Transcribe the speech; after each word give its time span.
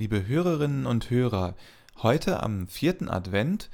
Liebe 0.00 0.26
Hörerinnen 0.26 0.86
und 0.86 1.10
Hörer, 1.10 1.54
heute 1.98 2.42
am 2.42 2.68
vierten 2.68 3.10
Advent, 3.10 3.68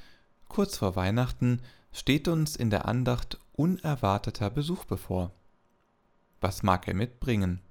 kurz 0.49 0.75
vor 0.75 0.97
Weihnachten, 0.97 1.61
steht 1.93 2.27
uns 2.27 2.57
in 2.57 2.69
der 2.69 2.85
Andacht 2.85 3.39
unerwarteter 3.53 4.49
Besuch 4.49 4.83
bevor. 4.83 5.31
Was 6.41 6.63
mag 6.63 6.85
er 6.89 6.95
mitbringen? 6.95 7.61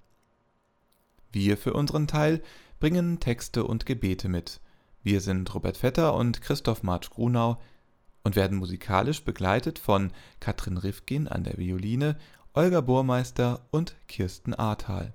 Wir 1.33 1.59
für 1.59 1.75
unseren 1.75 2.07
Teil 2.07 2.43
bringen 2.81 3.21
Texte 3.21 3.63
und 3.63 3.85
Gebete 3.85 4.31
mit. 4.31 4.63
Wir 5.03 5.21
sind 5.21 5.55
Robert 5.55 5.77
Vetter 5.77 6.15
und 6.15 6.41
Christoph 6.41 6.83
Marsch 6.83 7.11
Grunau 7.11 7.61
und 8.25 8.37
werden 8.37 8.57
musikalisch 8.57 9.23
begleitet 9.23 9.79
von 9.79 10.13
Katrin 10.41 10.79
Rifkin 10.79 11.29
an 11.29 11.45
der 11.45 11.59
Violine, 11.59 12.17
Olga 12.55 12.81
Burmeister 12.81 13.67
und 13.71 13.97
Kirsten 14.09 14.55
Ahrtal. 14.55 15.13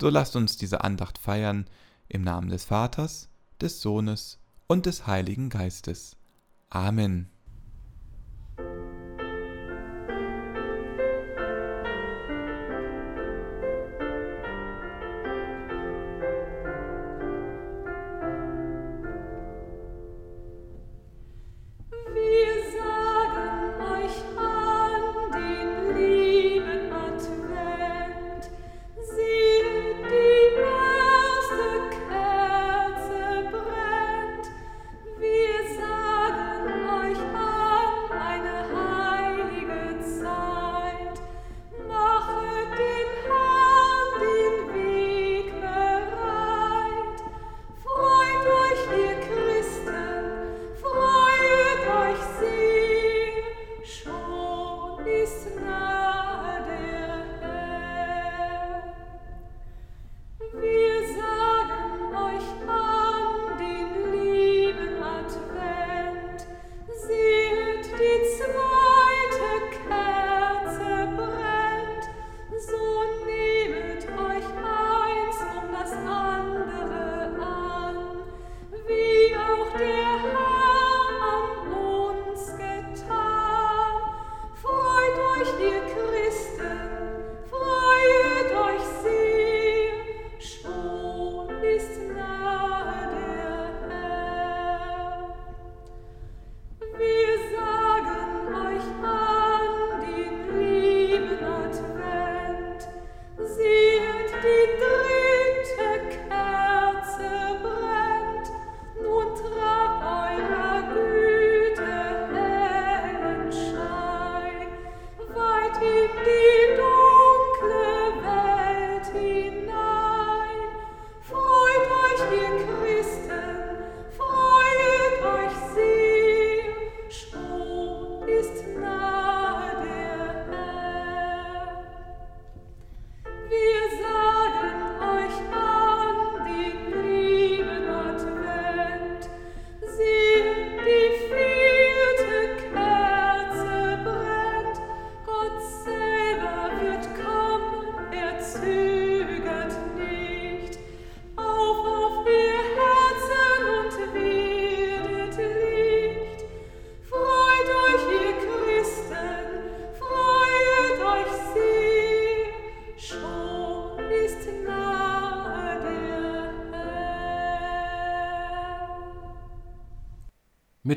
So 0.00 0.08
lasst 0.08 0.36
uns 0.36 0.56
diese 0.56 0.82
Andacht 0.84 1.18
feiern 1.18 1.66
im 2.08 2.22
Namen 2.22 2.48
des 2.48 2.64
Vaters, 2.64 3.28
des 3.60 3.80
Sohnes 3.80 4.38
und 4.66 4.86
des 4.86 5.06
Heiligen 5.06 5.48
Geistes. 5.48 6.16
Amen. 6.68 7.31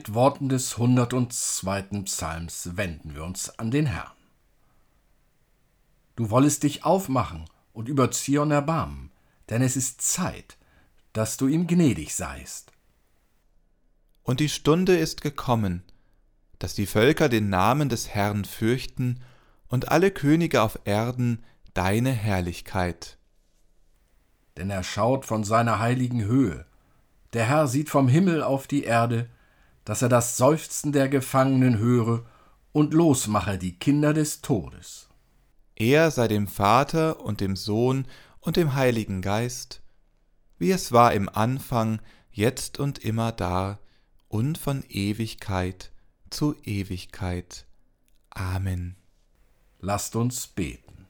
Mit 0.05 0.13
Worten 0.13 0.49
des 0.49 0.73
102. 0.73 2.03
Psalms 2.03 2.77
wenden 2.77 3.15
wir 3.15 3.23
uns 3.23 3.57
an 3.57 3.71
den 3.71 3.87
Herrn. 3.87 4.11
Du 6.15 6.29
wollest 6.29 6.61
dich 6.61 6.85
aufmachen 6.85 7.45
und 7.73 7.89
über 7.89 8.11
Zion 8.11 8.51
erbarmen, 8.51 9.09
denn 9.49 9.63
es 9.63 9.75
ist 9.75 10.03
Zeit, 10.03 10.57
dass 11.13 11.37
du 11.37 11.47
ihm 11.47 11.65
gnädig 11.65 12.13
seist. 12.13 12.71
Und 14.21 14.41
die 14.41 14.49
Stunde 14.49 14.95
ist 14.95 15.21
gekommen, 15.21 15.81
dass 16.59 16.75
die 16.75 16.85
Völker 16.85 17.27
den 17.27 17.49
Namen 17.49 17.89
des 17.89 18.09
Herrn 18.09 18.45
fürchten 18.45 19.21
und 19.69 19.89
alle 19.89 20.11
Könige 20.11 20.61
auf 20.61 20.77
Erden 20.85 21.43
deine 21.73 22.11
Herrlichkeit. 22.11 23.17
Denn 24.55 24.69
er 24.69 24.83
schaut 24.83 25.25
von 25.25 25.43
seiner 25.43 25.79
heiligen 25.79 26.23
Höhe, 26.25 26.67
der 27.33 27.45
Herr 27.47 27.67
sieht 27.67 27.89
vom 27.89 28.07
Himmel 28.07 28.43
auf 28.43 28.67
die 28.67 28.83
Erde, 28.83 29.29
dass 29.85 30.01
er 30.01 30.09
das 30.09 30.35
Seufzen 30.35 30.91
der 30.91 31.07
Gefangenen 31.07 31.77
höre 31.77 32.25
und 32.71 32.93
losmache 32.93 33.57
die 33.57 33.77
Kinder 33.77 34.13
des 34.13 34.41
Todes. 34.41 35.07
Er 35.75 36.11
sei 36.11 36.27
dem 36.27 36.47
Vater 36.47 37.21
und 37.21 37.39
dem 37.39 37.55
Sohn 37.55 38.07
und 38.39 38.57
dem 38.57 38.75
Heiligen 38.75 39.21
Geist, 39.21 39.81
wie 40.57 40.71
es 40.71 40.91
war 40.91 41.13
im 41.13 41.29
Anfang, 41.29 42.01
jetzt 42.31 42.79
und 42.79 42.99
immer 42.99 43.31
da 43.31 43.79
und 44.27 44.57
von 44.57 44.83
Ewigkeit 44.89 45.91
zu 46.29 46.55
Ewigkeit. 46.63 47.65
Amen. 48.29 48.95
Lasst 49.79 50.15
uns 50.15 50.47
beten. 50.47 51.05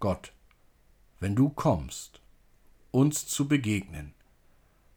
Gott, 0.00 0.32
wenn 1.20 1.36
du 1.36 1.50
kommst, 1.50 2.20
uns 2.90 3.26
zu 3.26 3.48
begegnen, 3.48 4.14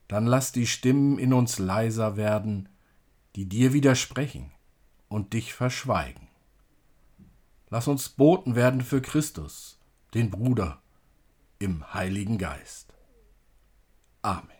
dann 0.07 0.25
lass 0.25 0.51
die 0.51 0.67
Stimmen 0.67 1.17
in 1.17 1.33
uns 1.33 1.59
leiser 1.59 2.17
werden, 2.17 2.69
die 3.35 3.45
dir 3.45 3.73
widersprechen 3.73 4.51
und 5.07 5.33
dich 5.33 5.53
verschweigen. 5.53 6.27
Lass 7.69 7.87
uns 7.87 8.09
Boten 8.09 8.55
werden 8.55 8.81
für 8.81 9.01
Christus, 9.01 9.79
den 10.13 10.29
Bruder, 10.29 10.81
im 11.59 11.93
Heiligen 11.93 12.37
Geist. 12.37 12.93
Amen. 14.21 14.54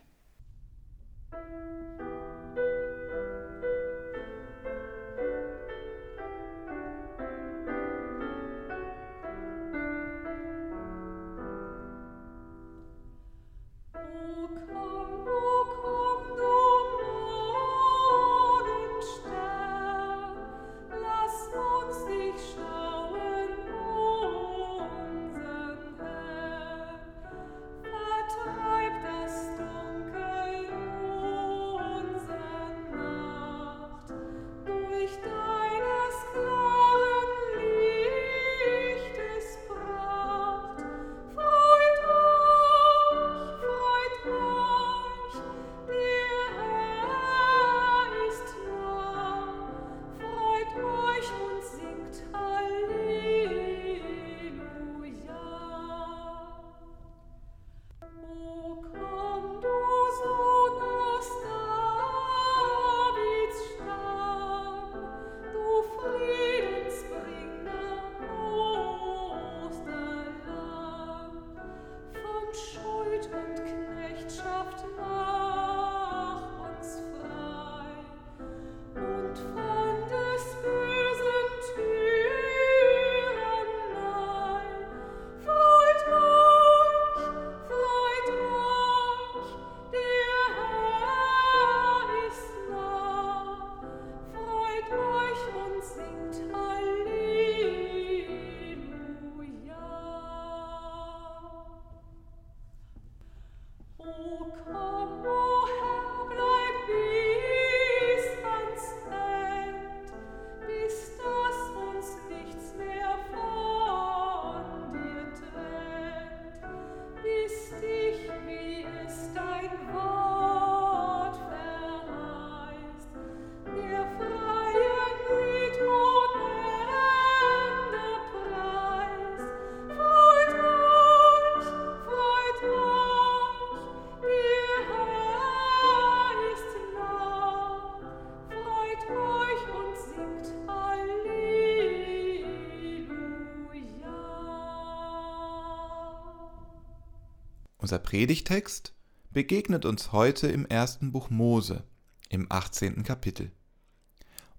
Unser 147.86 148.00
Predigtext 148.00 148.94
begegnet 149.30 149.84
uns 149.84 150.10
heute 150.10 150.48
im 150.48 150.66
ersten 150.66 151.12
Buch 151.12 151.30
Mose, 151.30 151.84
im 152.28 152.46
18. 152.48 153.04
Kapitel. 153.04 153.52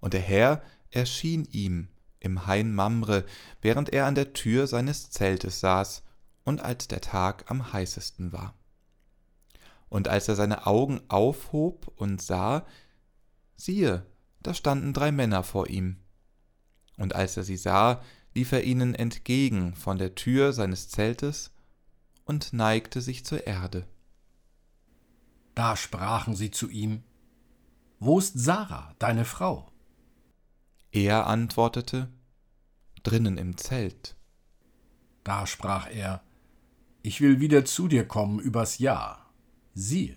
Und 0.00 0.14
der 0.14 0.22
Herr 0.22 0.62
erschien 0.90 1.44
ihm 1.44 1.88
im 2.20 2.46
Hain 2.46 2.74
Mamre, 2.74 3.26
während 3.60 3.90
er 3.90 4.06
an 4.06 4.14
der 4.14 4.32
Tür 4.32 4.66
seines 4.66 5.10
Zeltes 5.10 5.60
saß 5.60 6.04
und 6.44 6.62
als 6.62 6.88
der 6.88 7.02
Tag 7.02 7.50
am 7.50 7.70
heißesten 7.70 8.32
war. 8.32 8.54
Und 9.90 10.08
als 10.08 10.26
er 10.28 10.34
seine 10.34 10.66
Augen 10.66 11.02
aufhob 11.08 11.92
und 11.96 12.22
sah, 12.22 12.64
siehe, 13.56 14.06
da 14.40 14.54
standen 14.54 14.94
drei 14.94 15.12
Männer 15.12 15.42
vor 15.42 15.68
ihm. 15.68 15.98
Und 16.96 17.14
als 17.14 17.36
er 17.36 17.42
sie 17.42 17.58
sah, 17.58 18.00
lief 18.34 18.52
er 18.52 18.64
ihnen 18.64 18.94
entgegen 18.94 19.74
von 19.74 19.98
der 19.98 20.14
Tür 20.14 20.54
seines 20.54 20.88
Zeltes 20.88 21.50
und 22.28 22.52
neigte 22.52 23.00
sich 23.00 23.24
zur 23.24 23.46
Erde. 23.46 23.86
Da 25.54 25.76
sprachen 25.76 26.36
sie 26.36 26.50
zu 26.50 26.68
ihm, 26.68 27.02
Wo 27.98 28.18
ist 28.18 28.38
Sarah, 28.38 28.94
deine 28.98 29.24
Frau? 29.24 29.72
Er 30.92 31.26
antwortete, 31.26 32.08
Drinnen 33.02 33.38
im 33.38 33.56
Zelt. 33.56 34.14
Da 35.24 35.46
sprach 35.46 35.90
er, 35.90 36.22
Ich 37.02 37.20
will 37.20 37.40
wieder 37.40 37.64
zu 37.64 37.88
dir 37.88 38.06
kommen 38.06 38.38
übers 38.38 38.78
Jahr. 38.78 39.30
Siehe, 39.74 40.16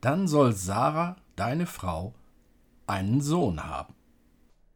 dann 0.00 0.26
soll 0.26 0.52
Sarah, 0.52 1.16
deine 1.36 1.66
Frau, 1.66 2.14
einen 2.86 3.20
Sohn 3.20 3.64
haben. 3.64 3.94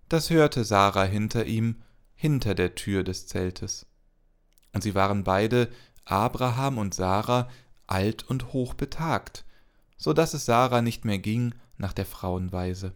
Das 0.08 0.30
hörte 0.30 0.64
Sarah 0.64 1.04
hinter 1.04 1.46
ihm, 1.46 1.82
hinter 2.14 2.54
der 2.54 2.74
Tür 2.74 3.02
des 3.02 3.26
Zeltes. 3.26 3.86
Und 4.72 4.82
sie 4.82 4.94
waren 4.94 5.24
beide, 5.24 5.68
Abraham 6.04 6.78
und 6.78 6.94
Sarah, 6.94 7.48
alt 7.86 8.28
und 8.28 8.52
hochbetagt, 8.52 9.44
so 9.96 10.12
dass 10.12 10.34
es 10.34 10.46
Sarah 10.46 10.82
nicht 10.82 11.04
mehr 11.04 11.18
ging 11.18 11.54
nach 11.76 11.92
der 11.92 12.06
Frauenweise. 12.06 12.92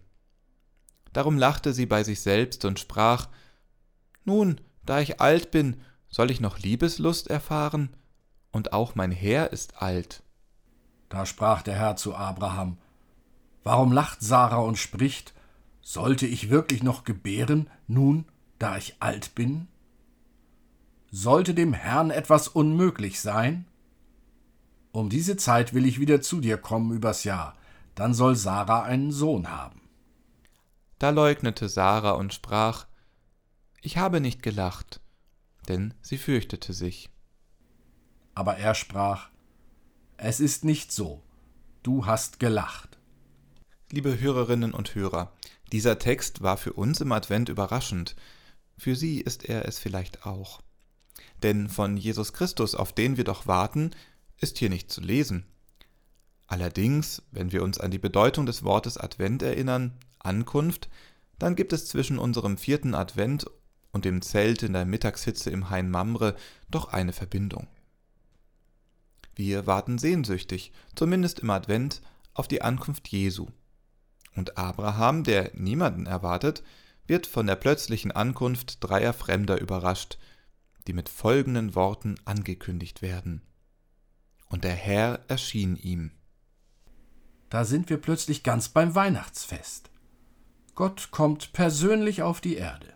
Darum 1.12 1.38
lachte 1.38 1.72
sie 1.72 1.86
bei 1.86 2.02
sich 2.02 2.20
selbst 2.20 2.64
und 2.64 2.78
sprach 2.78 3.28
Nun, 4.24 4.60
da 4.84 5.00
ich 5.00 5.20
alt 5.20 5.50
bin, 5.50 5.80
soll 6.08 6.30
ich 6.30 6.40
noch 6.40 6.58
Liebeslust 6.58 7.28
erfahren? 7.28 7.90
Und 8.52 8.72
auch 8.72 8.94
mein 8.94 9.10
Herr 9.10 9.52
ist 9.52 9.82
alt. 9.82 10.22
Da 11.08 11.26
sprach 11.26 11.62
der 11.62 11.74
Herr 11.74 11.96
zu 11.96 12.14
Abraham 12.14 12.78
Warum 13.62 13.92
lacht 13.92 14.20
Sarah 14.20 14.58
und 14.58 14.76
spricht 14.76 15.34
Sollte 15.80 16.26
ich 16.26 16.50
wirklich 16.50 16.82
noch 16.82 17.04
gebären, 17.04 17.68
nun, 17.86 18.26
da 18.58 18.76
ich 18.76 18.96
alt 19.00 19.34
bin? 19.34 19.68
Sollte 21.16 21.54
dem 21.54 21.74
Herrn 21.74 22.10
etwas 22.10 22.48
unmöglich 22.48 23.20
sein? 23.20 23.66
Um 24.90 25.10
diese 25.10 25.36
Zeit 25.36 25.72
will 25.72 25.86
ich 25.86 26.00
wieder 26.00 26.20
zu 26.20 26.40
dir 26.40 26.58
kommen 26.58 26.90
übers 26.90 27.22
Jahr, 27.22 27.56
dann 27.94 28.14
soll 28.14 28.34
Sarah 28.34 28.82
einen 28.82 29.12
Sohn 29.12 29.48
haben. 29.48 29.80
Da 30.98 31.10
leugnete 31.10 31.68
Sarah 31.68 32.14
und 32.14 32.34
sprach, 32.34 32.88
Ich 33.80 33.96
habe 33.96 34.20
nicht 34.20 34.42
gelacht, 34.42 35.00
denn 35.68 35.94
sie 36.02 36.18
fürchtete 36.18 36.72
sich. 36.72 37.10
Aber 38.34 38.56
er 38.56 38.74
sprach, 38.74 39.28
Es 40.16 40.40
ist 40.40 40.64
nicht 40.64 40.90
so, 40.90 41.22
du 41.84 42.06
hast 42.06 42.40
gelacht. 42.40 42.98
Liebe 43.92 44.18
Hörerinnen 44.18 44.74
und 44.74 44.96
Hörer, 44.96 45.32
dieser 45.70 46.00
Text 46.00 46.42
war 46.42 46.56
für 46.56 46.72
uns 46.72 47.00
im 47.00 47.12
Advent 47.12 47.50
überraschend, 47.50 48.16
für 48.76 48.96
Sie 48.96 49.20
ist 49.20 49.44
er 49.44 49.68
es 49.68 49.78
vielleicht 49.78 50.26
auch. 50.26 50.63
Denn 51.44 51.68
von 51.68 51.98
Jesus 51.98 52.32
Christus, 52.32 52.74
auf 52.74 52.94
den 52.94 53.18
wir 53.18 53.24
doch 53.24 53.46
warten, 53.46 53.90
ist 54.38 54.56
hier 54.56 54.70
nicht 54.70 54.90
zu 54.90 55.02
lesen. 55.02 55.44
Allerdings, 56.46 57.22
wenn 57.32 57.52
wir 57.52 57.62
uns 57.62 57.78
an 57.78 57.90
die 57.90 57.98
Bedeutung 57.98 58.46
des 58.46 58.64
Wortes 58.64 58.96
Advent 58.96 59.42
erinnern, 59.42 59.92
Ankunft, 60.18 60.88
dann 61.38 61.54
gibt 61.54 61.74
es 61.74 61.86
zwischen 61.86 62.18
unserem 62.18 62.56
vierten 62.56 62.94
Advent 62.94 63.44
und 63.92 64.06
dem 64.06 64.22
Zelt 64.22 64.62
in 64.62 64.72
der 64.72 64.86
Mittagshitze 64.86 65.50
im 65.50 65.68
Hain 65.68 65.90
Mamre 65.90 66.34
doch 66.70 66.88
eine 66.88 67.12
Verbindung. 67.12 67.66
Wir 69.34 69.66
warten 69.66 69.98
sehnsüchtig, 69.98 70.72
zumindest 70.94 71.40
im 71.40 71.50
Advent, 71.50 72.00
auf 72.32 72.48
die 72.48 72.62
Ankunft 72.62 73.08
Jesu. 73.08 73.48
Und 74.34 74.56
Abraham, 74.56 75.24
der 75.24 75.50
niemanden 75.54 76.06
erwartet, 76.06 76.62
wird 77.06 77.26
von 77.26 77.46
der 77.46 77.56
plötzlichen 77.56 78.12
Ankunft 78.12 78.78
dreier 78.82 79.12
Fremder 79.12 79.60
überrascht, 79.60 80.16
die 80.86 80.92
mit 80.92 81.08
folgenden 81.08 81.74
Worten 81.74 82.16
angekündigt 82.24 83.02
werden. 83.02 83.42
Und 84.48 84.64
der 84.64 84.74
Herr 84.74 85.20
erschien 85.28 85.76
ihm. 85.76 86.12
Da 87.50 87.64
sind 87.64 87.90
wir 87.90 87.98
plötzlich 87.98 88.42
ganz 88.42 88.68
beim 88.68 88.94
Weihnachtsfest. 88.94 89.90
Gott 90.74 91.10
kommt 91.10 91.52
persönlich 91.52 92.22
auf 92.22 92.40
die 92.40 92.56
Erde. 92.56 92.94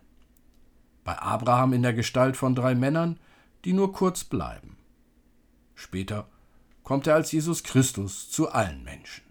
Bei 1.04 1.18
Abraham 1.18 1.72
in 1.72 1.82
der 1.82 1.94
Gestalt 1.94 2.36
von 2.36 2.54
drei 2.54 2.74
Männern, 2.74 3.18
die 3.64 3.72
nur 3.72 3.92
kurz 3.92 4.24
bleiben. 4.24 4.76
Später 5.74 6.28
kommt 6.82 7.06
er 7.06 7.14
als 7.14 7.32
Jesus 7.32 7.62
Christus 7.62 8.30
zu 8.30 8.50
allen 8.50 8.82
Menschen. 8.82 9.24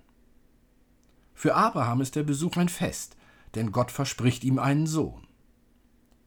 Für 1.34 1.56
Abraham 1.56 2.02
ist 2.02 2.16
der 2.16 2.24
Besuch 2.24 2.56
ein 2.58 2.70
Fest, 2.70 3.18
denn 3.54 3.72
Gott 3.72 3.92
verspricht 3.92 4.44
ihm 4.44 4.60
einen 4.60 4.88
Sohn. 4.88 5.28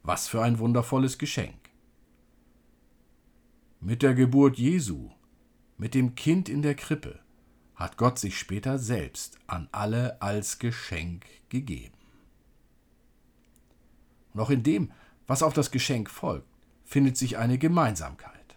Was 0.03 0.27
für 0.27 0.41
ein 0.41 0.59
wundervolles 0.59 1.17
Geschenk. 1.17 1.60
Mit 3.83 4.03
der 4.03 4.13
Geburt 4.13 4.59
Jesu, 4.59 5.09
mit 5.79 5.95
dem 5.95 6.13
Kind 6.13 6.49
in 6.49 6.61
der 6.61 6.75
Krippe, 6.75 7.19
hat 7.73 7.97
Gott 7.97 8.19
sich 8.19 8.37
später 8.37 8.77
selbst 8.77 9.39
an 9.47 9.69
alle 9.71 10.21
als 10.21 10.59
Geschenk 10.59 11.25
gegeben. 11.49 11.97
Noch 14.35 14.51
in 14.51 14.61
dem, 14.61 14.91
was 15.25 15.41
auf 15.41 15.53
das 15.53 15.71
Geschenk 15.71 16.11
folgt, 16.11 16.47
findet 16.85 17.17
sich 17.17 17.39
eine 17.39 17.57
Gemeinsamkeit. 17.57 18.55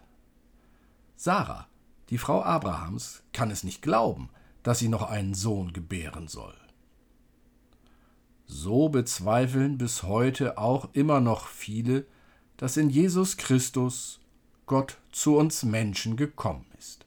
Sarah, 1.15 1.67
die 2.11 2.19
Frau 2.19 2.43
Abrahams, 2.43 3.23
kann 3.33 3.49
es 3.49 3.63
nicht 3.63 3.81
glauben, 3.81 4.29
dass 4.61 4.77
sie 4.77 4.89
noch 4.89 5.09
einen 5.09 5.33
Sohn 5.33 5.73
gebären 5.73 6.27
soll. 6.27 6.55
So 8.45 8.89
bezweifeln 8.89 9.79
bis 9.79 10.03
heute 10.03 10.59
auch 10.59 10.89
immer 10.93 11.19
noch 11.19 11.47
viele, 11.47 12.05
dass 12.57 12.77
in 12.77 12.91
Jesus 12.91 13.37
Christus 13.37 14.19
Gott 14.65 14.97
zu 15.11 15.37
uns 15.37 15.63
Menschen 15.63 16.17
gekommen 16.17 16.65
ist. 16.77 17.05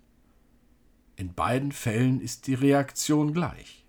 In 1.17 1.35
beiden 1.35 1.73
Fällen 1.73 2.21
ist 2.21 2.47
die 2.47 2.55
Reaktion 2.55 3.33
gleich. 3.33 3.85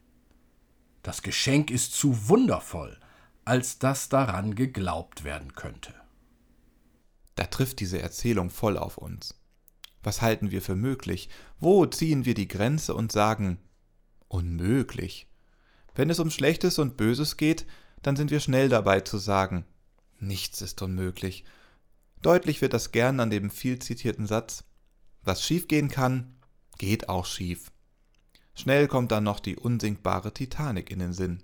Das 1.04 1.22
Geschenk 1.22 1.72
ist 1.72 1.94
zu 1.94 2.28
wundervoll, 2.28 2.98
als 3.46 3.80
dass 3.80 4.10
daran 4.10 4.56
geglaubt 4.56 5.24
werden 5.24 5.54
könnte. 5.54 5.94
Da 7.36 7.46
trifft 7.46 7.80
diese 7.80 8.02
Erzählung 8.02 8.50
voll 8.50 8.78
auf 8.78 8.98
uns. 8.98 9.36
Was 10.04 10.22
halten 10.22 10.52
wir 10.52 10.62
für 10.62 10.76
möglich? 10.76 11.30
Wo 11.60 11.86
ziehen 11.86 12.26
wir 12.26 12.34
die 12.34 12.48
Grenze 12.48 12.96
und 12.96 13.12
sagen 13.12 13.60
unmöglich? 14.28 15.28
Wenn 15.96 16.10
es 16.10 16.20
um 16.20 16.32
Schlechtes 16.32 16.80
und 16.80 16.98
Böses 16.98 17.38
geht, 17.38 17.66
dann 18.02 18.16
sind 18.16 18.32
wir 18.32 18.40
schnell 18.40 18.70
dabei 18.70 19.02
zu 19.02 19.18
sagen 19.18 19.66
nichts 20.22 20.62
ist 20.62 20.82
unmöglich. 20.82 21.44
Deutlich 22.22 22.62
wird 22.62 22.74
das 22.74 22.92
gern 22.92 23.20
an 23.20 23.30
dem 23.30 23.50
viel 23.50 23.80
zitierten 23.80 24.28
Satz 24.28 24.64
was 25.24 25.44
schiefgehen 25.44 25.90
kann, 25.90 26.36
geht 26.78 27.10
auch 27.10 27.26
schief. 27.26 27.72
Schnell 28.56 28.88
kommt 28.88 29.12
dann 29.12 29.24
noch 29.24 29.40
die 29.40 29.56
unsinkbare 29.56 30.34
Titanic 30.34 30.90
in 30.90 31.00
den 31.00 31.14
Sinn. 31.14 31.44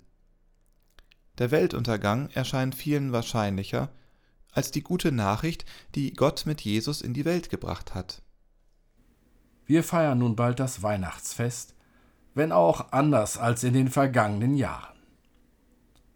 Der 1.38 1.50
Weltuntergang 1.50 2.30
erscheint 2.30 2.74
vielen 2.74 3.12
wahrscheinlicher 3.12 3.90
als 4.52 4.70
die 4.70 4.82
gute 4.82 5.12
Nachricht, 5.12 5.66
die 5.94 6.14
Gott 6.14 6.46
mit 6.46 6.62
Jesus 6.62 7.02
in 7.02 7.12
die 7.12 7.26
Welt 7.26 7.50
gebracht 7.50 7.94
hat. 7.94 8.22
Wir 9.66 9.84
feiern 9.84 10.18
nun 10.18 10.34
bald 10.34 10.58
das 10.58 10.82
Weihnachtsfest, 10.82 11.74
wenn 12.34 12.52
auch 12.52 12.92
anders 12.92 13.36
als 13.36 13.64
in 13.64 13.74
den 13.74 13.88
vergangenen 13.88 14.56
Jahren. 14.56 14.96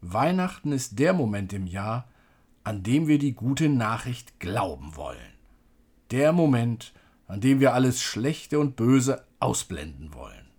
Weihnachten 0.01 0.73
ist 0.73 0.99
der 0.99 1.13
Moment 1.13 1.53
im 1.53 1.67
Jahr, 1.67 2.10
an 2.65 2.83
dem 2.83 3.07
wir 3.09 3.19
die 3.19 3.35
gute 3.35 3.69
Nachricht 3.69 4.39
glauben 4.41 4.97
wollen. 4.97 5.19
Der 6.11 6.33
Moment, 6.33 6.93
an 7.27 7.41
dem 7.41 7.61
wir 7.61 7.75
alles 7.75 8.03
Schlechte 8.03 8.59
und 8.59 8.77
Böse 8.77 9.25
ausblenden 9.39 10.15
wollen. 10.15 10.51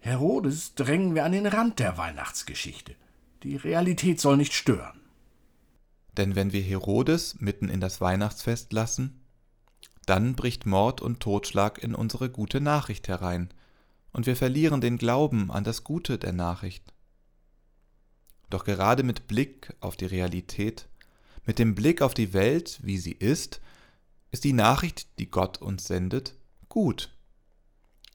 Herodes 0.00 0.74
drängen 0.74 1.14
wir 1.14 1.24
an 1.24 1.32
den 1.32 1.46
Rand 1.46 1.78
der 1.78 1.96
Weihnachtsgeschichte. 1.96 2.96
Die 3.44 3.56
Realität 3.56 4.20
soll 4.20 4.36
nicht 4.36 4.52
stören. 4.52 5.00
Denn 6.16 6.34
wenn 6.34 6.52
wir 6.52 6.60
Herodes 6.60 7.40
mitten 7.40 7.68
in 7.68 7.80
das 7.80 8.00
Weihnachtsfest 8.00 8.72
lassen, 8.72 9.20
dann 10.06 10.34
bricht 10.34 10.66
Mord 10.66 11.00
und 11.00 11.20
Totschlag 11.20 11.82
in 11.82 11.94
unsere 11.94 12.30
gute 12.30 12.60
Nachricht 12.60 13.08
herein, 13.08 13.52
und 14.12 14.26
wir 14.26 14.36
verlieren 14.36 14.82
den 14.82 14.98
Glauben 14.98 15.50
an 15.50 15.64
das 15.64 15.84
Gute 15.84 16.18
der 16.18 16.32
Nachricht. 16.32 16.92
Doch 18.50 18.64
gerade 18.64 19.04
mit 19.04 19.26
Blick 19.26 19.74
auf 19.80 19.96
die 19.96 20.04
Realität, 20.04 20.88
mit 21.44 21.58
dem 21.58 21.74
Blick 21.74 22.02
auf 22.02 22.14
die 22.14 22.32
Welt, 22.32 22.80
wie 22.82 22.98
sie 22.98 23.12
ist, 23.12 23.60
ist 24.30 24.44
die 24.44 24.52
Nachricht, 24.52 25.18
die 25.18 25.30
Gott 25.30 25.60
uns 25.60 25.86
sendet, 25.86 26.34
gut. 26.68 27.10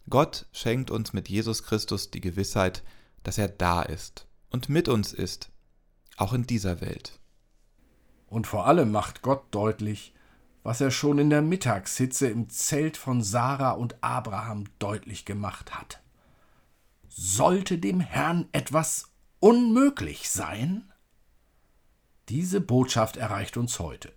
Gott 0.10 0.46
schenkt 0.52 0.90
uns 0.90 1.14
mit 1.14 1.30
Jesus 1.30 1.64
Christus 1.64 2.12
die 2.12 2.22
Gewissheit, 2.22 2.84
dass 3.24 3.38
er 3.38 3.50
da 3.50 3.82
ist 3.82 4.26
und 4.50 4.70
mit 4.70 4.88
uns 4.88 5.14
ist, 5.14 5.52
auch 6.16 6.34
in 6.34 6.48
dieser 6.48 6.82
Welt. 6.82 7.20
Und 8.28 8.48
vor 8.48 8.66
allem 8.66 8.92
macht 8.92 9.22
Gott 9.22 9.44
deutlich, 9.52 10.14
was 10.64 10.82
er 10.82 10.92
schon 10.92 11.20
in 11.20 11.30
der 11.30 11.42
Mittagshitze 11.42 12.28
im 12.28 12.50
Zelt 12.50 12.98
von 12.98 13.22
Sarah 13.22 13.72
und 13.72 14.04
Abraham 14.04 14.66
deutlich 14.80 15.24
gemacht 15.24 15.76
hat. 15.76 16.02
Sollte 17.08 17.78
dem 17.78 18.00
Herrn 18.00 18.48
etwas 18.52 19.10
unmöglich 19.40 20.30
sein? 20.30 20.92
Diese 22.30 22.60
Botschaft 22.60 23.18
erreicht 23.18 23.56
uns 23.58 23.80
heute. 23.80 24.12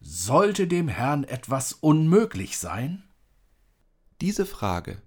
Sollte 0.00 0.66
dem 0.66 0.88
Herrn 0.88 1.24
etwas 1.24 1.72
unmöglich 1.72 2.58
sein? 2.58 3.04
Diese 4.20 4.46
Frage, 4.46 5.00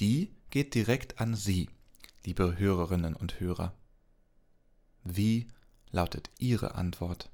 die 0.00 0.34
geht 0.50 0.74
direkt 0.74 1.20
an 1.20 1.34
Sie, 1.34 1.68
liebe 2.24 2.58
Hörerinnen 2.58 3.16
und 3.16 3.40
Hörer. 3.40 3.74
Wie 5.02 5.48
lautet 5.90 6.30
Ihre 6.38 6.74
Antwort? 6.74 7.30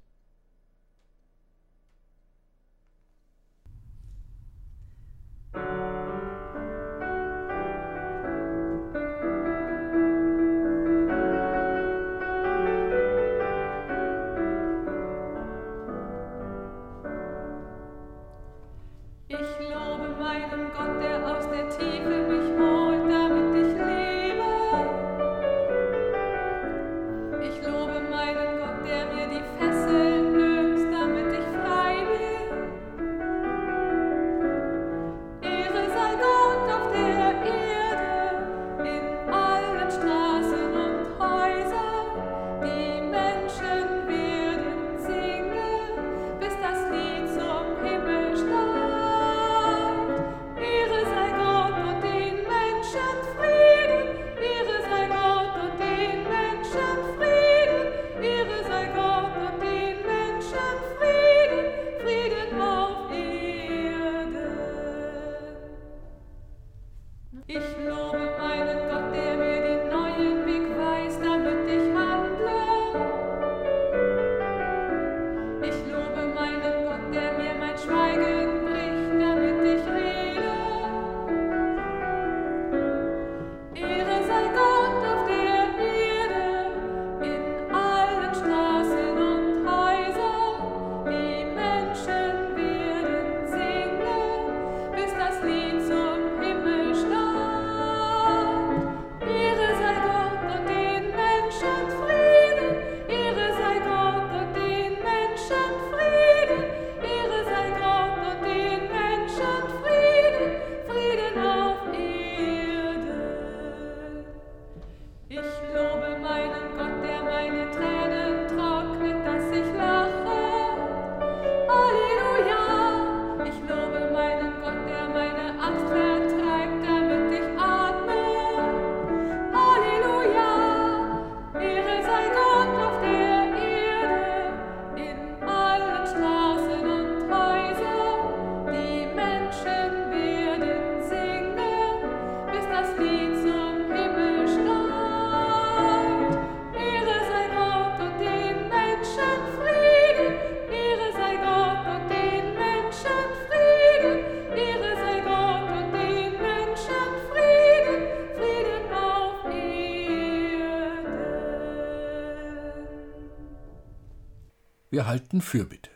Wir 164.94 165.08
halten 165.08 165.40
Fürbitte. 165.40 165.90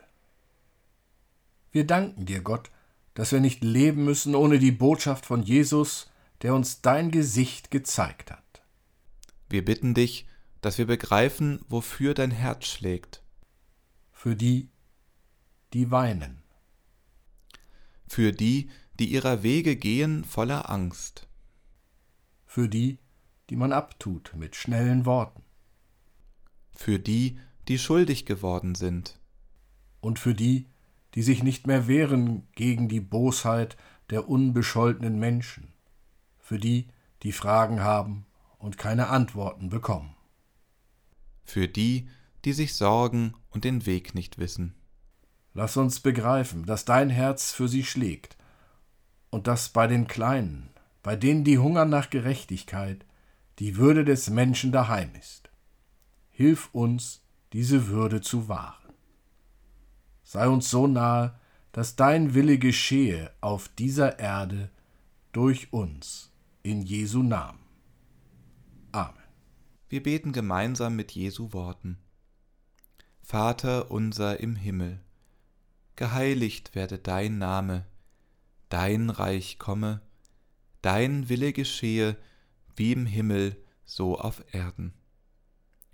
Wir 1.71 1.87
danken 1.87 2.27
dir, 2.27 2.41
Gott, 2.41 2.73
dass 3.15 3.31
wir 3.31 3.39
nicht 3.39 3.63
leben 3.63 4.05
müssen 4.05 4.35
ohne 4.35 4.59
die 4.59 4.73
Botschaft 4.73 5.25
von 5.25 5.45
Jesus, 5.45 6.11
der 6.43 6.53
uns 6.53 6.81
dein 6.81 7.13
Gesicht 7.13 7.71
gezeigt 7.71 8.33
hat. 8.33 8.65
Wir 9.49 9.65
bitten 9.65 9.95
dich, 9.95 10.27
dass 10.63 10.79
wir 10.79 10.87
begreifen, 10.89 11.65
wofür 11.69 12.13
dein 12.13 12.33
Herz 12.33 12.67
schlägt. 12.67 13.23
Für 14.11 14.35
die, 14.35 14.69
die 15.75 15.93
weinen. 15.93 16.43
Für 18.09 18.33
die, 18.33 18.69
die 18.99 19.13
ihrer 19.13 19.45
Wege 19.45 19.77
gehen 19.77 20.25
voller 20.25 20.69
Angst. 20.69 21.29
Für 22.47 22.69
die, 22.69 22.99
die 23.49 23.55
man 23.55 23.73
abtut 23.73 24.33
mit 24.35 24.57
schnellen 24.57 25.07
Worten. 25.07 25.45
Für 26.75 26.99
die, 26.99 27.39
die 27.69 27.79
schuldig 27.79 28.25
geworden 28.27 28.75
sind. 28.75 29.19
Und 30.01 30.19
für 30.19 30.35
die, 30.35 30.67
die 31.15 31.23
sich 31.23 31.43
nicht 31.43 31.67
mehr 31.67 31.87
wehren 31.87 32.47
gegen 32.53 32.89
die 32.89 33.01
Bosheit 33.01 33.77
der 34.11 34.29
unbescholtenen 34.29 35.19
Menschen, 35.19 35.73
für 36.39 36.59
die, 36.59 36.89
die 37.23 37.33
Fragen 37.33 37.81
haben 37.81 38.27
und 38.59 38.79
keine 38.79 39.09
Antworten 39.09 39.69
bekommen. 39.69 40.15
Für 41.45 41.69
die, 41.69 42.09
die 42.45 42.53
sich 42.53 42.75
sorgen 42.75 43.35
und 43.51 43.65
den 43.65 43.87
Weg 43.87 44.15
nicht 44.15 44.39
wissen. 44.39 44.75
Lass 45.55 45.77
uns 45.77 46.01
begreifen, 46.01 46.65
dass 46.67 46.85
dein 46.85 47.11
Herz 47.11 47.53
für 47.53 47.69
sie 47.69 47.85
schlägt 47.85 48.37
und 49.31 49.47
dass 49.47 49.71
bei 49.71 49.87
den 49.87 50.07
Kleinen, 50.07 50.71
bei 51.03 51.17
denen 51.17 51.45
die 51.45 51.59
hungern 51.59 51.89
nach 51.89 52.11
Gerechtigkeit, 52.11 53.05
die 53.59 53.77
Würde 53.77 54.05
des 54.05 54.31
Menschen 54.31 54.73
daheim 54.73 55.11
ist. 55.19 55.51
Hilf 56.31 56.69
uns, 56.73 57.23
diese 57.53 57.89
Würde 57.89 58.21
zu 58.21 58.49
wahren. 58.49 58.93
Sei 60.23 60.49
uns 60.49 60.71
so 60.71 60.87
nahe, 60.87 61.39
dass 61.73 61.97
dein 61.97 62.35
Wille 62.35 62.59
geschehe 62.59 63.31
auf 63.41 63.69
dieser 63.69 64.19
Erde 64.19 64.71
durch 65.33 65.73
uns, 65.73 66.33
in 66.63 66.83
Jesu 66.83 67.23
Namen. 67.23 67.61
Amen. 68.93 69.15
Wir 69.89 70.03
beten 70.03 70.33
gemeinsam 70.33 70.97
mit 70.97 71.13
Jesu 71.13 71.53
Worten. 71.53 71.99
Vater 73.23 73.91
unser 73.91 74.41
im 74.41 74.57
Himmel, 74.57 75.01
geheiligt 75.97 76.75
werde 76.75 76.99
dein 76.99 77.39
Name, 77.39 77.87
dein 78.69 79.11
Reich 79.11 79.59
komme, 79.59 80.01
dein 80.83 81.29
Wille 81.29 81.53
geschehe, 81.53 82.17
wie 82.75 82.93
im 82.93 83.07
Himmel, 83.07 83.57
so 83.85 84.19
auf 84.19 84.43
Erden. 84.53 84.93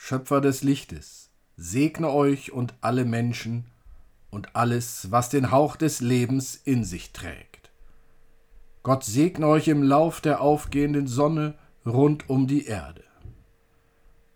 Schöpfer 0.00 0.40
des 0.40 0.62
Lichtes, 0.62 1.28
segne 1.56 2.10
euch 2.10 2.52
und 2.52 2.72
alle 2.80 3.04
Menschen 3.04 3.66
und 4.30 4.54
alles, 4.54 5.10
was 5.10 5.28
den 5.28 5.50
Hauch 5.50 5.76
des 5.76 6.00
Lebens 6.00 6.54
in 6.54 6.84
sich 6.84 7.12
trägt. 7.12 7.70
Gott 8.84 9.04
segne 9.04 9.46
euch 9.48 9.68
im 9.68 9.82
Lauf 9.82 10.22
der 10.22 10.40
aufgehenden 10.40 11.08
Sonne 11.08 11.54
rund 11.84 12.30
um 12.30 12.46
die 12.46 12.64
Erde. 12.64 13.02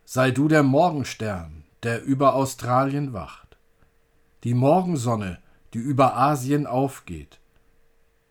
Sei 0.05 0.31
du 0.33 0.49
der 0.49 0.65
Morgenstern, 0.65 1.65
der 1.85 2.03
über 2.03 2.35
Australien 2.35 3.15
wacht, 3.15 3.57
die 4.43 4.55
Morgensonne, 4.55 5.39
die 5.73 5.79
über 5.79 6.17
Asien 6.17 6.67
aufgeht, 6.67 7.39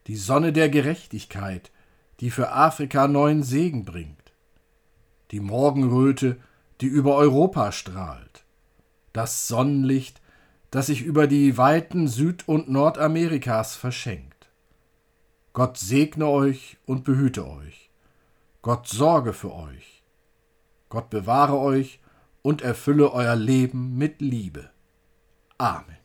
die 0.08 0.17
Sonne 0.17 0.52
der 0.54 0.70
Gerechtigkeit, 0.70 1.72
die 2.20 2.30
für 2.30 2.52
Afrika 2.52 3.08
neuen 3.08 3.41
Segen 3.41 3.86
bringt, 3.86 4.34
die 5.32 5.39
Morgenröte, 5.39 6.38
die 6.82 6.88
über 6.88 7.15
Europa 7.15 7.72
strahlt, 7.72 8.44
das 9.13 9.48
Sonnenlicht, 9.48 10.22
das 10.72 10.88
sich 10.88 11.02
über 11.02 11.28
die 11.28 11.58
Weiten 11.58 12.08
Süd- 12.08 12.48
und 12.48 12.70
Nordamerikas 12.70 13.76
verschenkt. 13.76 14.50
Gott 15.54 15.78
segne 15.78 16.28
euch 16.28 16.78
und 16.86 17.04
behüte 17.04 17.48
euch. 17.48 17.89
Gott 18.62 18.88
sorge 18.88 19.34
für 19.34 19.54
euch. 19.54 20.04
Gott 20.89 21.10
bewahre 21.10 21.58
euch 21.58 22.00
und 22.41 22.62
erfülle 22.62 23.12
euer 23.12 23.36
Leben 23.36 23.98
mit 23.98 24.22
Liebe. 24.22 24.70
Amen. 25.58 26.01